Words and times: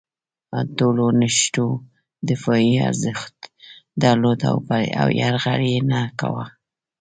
ټولو 0.77 1.05
نښتو 1.19 1.67
دفاعي 2.29 2.73
ارزښت 2.89 3.35
درلود 4.01 4.39
او 5.01 5.07
یرغل 5.21 5.61
یې 5.73 5.79
نه 5.91 6.01
کاوه. 6.19 6.45